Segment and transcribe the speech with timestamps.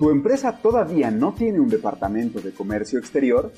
[0.00, 3.52] ¿Tu empresa todavía no tiene un departamento de comercio exterior?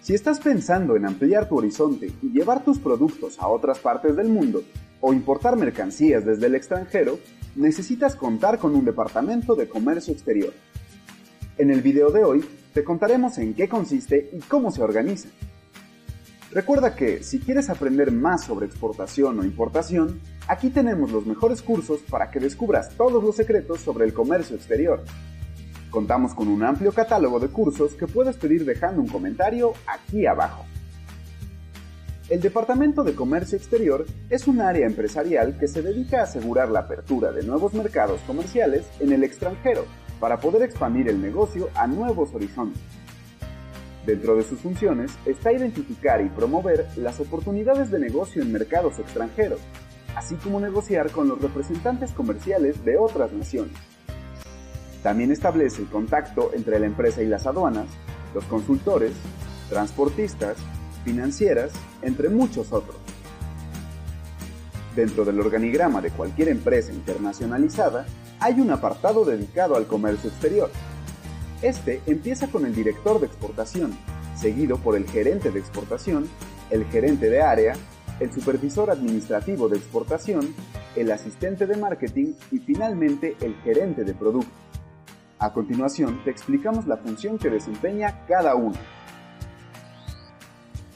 [0.00, 4.30] Si estás pensando en ampliar tu horizonte y llevar tus productos a otras partes del
[4.30, 4.64] mundo
[5.00, 7.20] o importar mercancías desde el extranjero,
[7.54, 10.52] necesitas contar con un departamento de comercio exterior.
[11.56, 12.44] En el video de hoy
[12.74, 15.28] te contaremos en qué consiste y cómo se organiza.
[16.50, 22.00] Recuerda que si quieres aprender más sobre exportación o importación, aquí tenemos los mejores cursos
[22.10, 25.04] para que descubras todos los secretos sobre el comercio exterior.
[25.90, 30.64] Contamos con un amplio catálogo de cursos que puedes pedir dejando un comentario aquí abajo.
[32.28, 36.80] El Departamento de Comercio Exterior es un área empresarial que se dedica a asegurar la
[36.80, 39.86] apertura de nuevos mercados comerciales en el extranjero
[40.20, 42.82] para poder expandir el negocio a nuevos horizontes.
[44.04, 49.60] Dentro de sus funciones está identificar y promover las oportunidades de negocio en mercados extranjeros,
[50.18, 53.76] así como negociar con los representantes comerciales de otras naciones.
[55.00, 57.86] También establece el contacto entre la empresa y las aduanas,
[58.34, 59.12] los consultores,
[59.70, 60.56] transportistas,
[61.04, 61.70] financieras,
[62.02, 62.96] entre muchos otros.
[64.96, 68.04] Dentro del organigrama de cualquier empresa internacionalizada
[68.40, 70.68] hay un apartado dedicado al comercio exterior.
[71.62, 73.96] Este empieza con el director de exportación,
[74.36, 76.28] seguido por el gerente de exportación,
[76.70, 77.74] el gerente de área,
[78.20, 80.54] el supervisor administrativo de exportación,
[80.96, 84.50] el asistente de marketing y finalmente el gerente de producto.
[85.38, 88.76] A continuación, te explicamos la función que desempeña cada uno.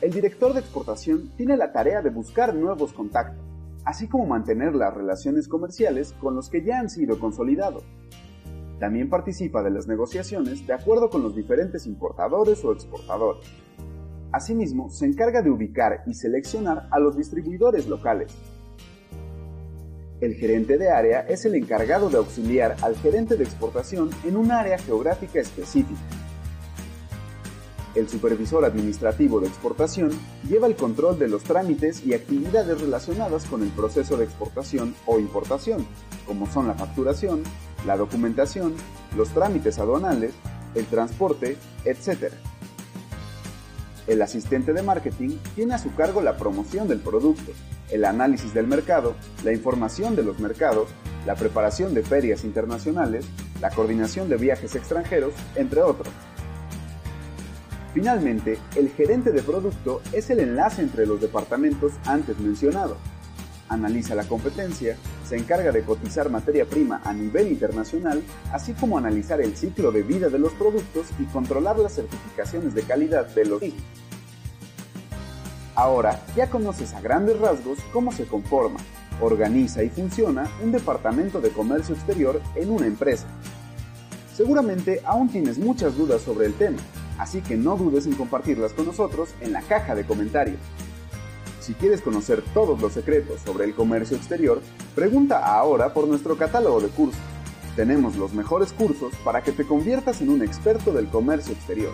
[0.00, 3.44] El director de exportación tiene la tarea de buscar nuevos contactos,
[3.84, 7.84] así como mantener las relaciones comerciales con los que ya han sido consolidados.
[8.80, 13.46] También participa de las negociaciones de acuerdo con los diferentes importadores o exportadores.
[14.33, 18.33] Asimismo, se encarga de ubicar y seleccionar a los distribuidores locales,
[20.22, 24.52] el gerente de área es el encargado de auxiliar al gerente de exportación en un
[24.52, 25.98] área geográfica específica.
[27.97, 30.12] El supervisor administrativo de exportación
[30.48, 35.18] lleva el control de los trámites y actividades relacionadas con el proceso de exportación o
[35.18, 35.85] importación,
[36.24, 37.42] como son la facturación,
[37.85, 38.74] la documentación,
[39.17, 40.35] los trámites aduanales,
[40.77, 42.33] el transporte, etc.
[44.07, 47.52] El asistente de marketing tiene a su cargo la promoción del producto,
[47.90, 49.14] el análisis del mercado,
[49.45, 50.89] la información de los mercados,
[51.24, 53.24] la preparación de ferias internacionales,
[53.61, 56.12] la coordinación de viajes extranjeros, entre otros.
[57.95, 62.96] Finalmente, el gerente de producto es el enlace entre los departamentos antes mencionados.
[63.72, 68.22] Analiza la competencia, se encarga de cotizar materia prima a nivel internacional,
[68.52, 72.82] así como analizar el ciclo de vida de los productos y controlar las certificaciones de
[72.82, 73.82] calidad de los mismos.
[75.74, 78.78] Ahora ya conoces a grandes rasgos cómo se conforma,
[79.22, 83.27] organiza y funciona un departamento de comercio exterior en una empresa.
[84.36, 86.77] Seguramente aún tienes muchas dudas sobre el tema,
[87.16, 90.58] así que no dudes en compartirlas con nosotros en la caja de comentarios.
[91.62, 94.61] Si quieres conocer todos los secretos sobre el comercio exterior,
[94.96, 97.20] pregunta ahora por nuestro catálogo de cursos.
[97.77, 101.92] Tenemos los mejores cursos para que te conviertas en un experto del comercio exterior.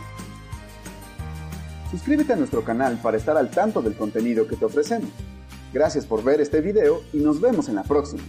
[1.91, 5.11] Suscríbete a nuestro canal para estar al tanto del contenido que te ofrecemos.
[5.71, 8.23] Gracias por ver este video y nos vemos en la próxima.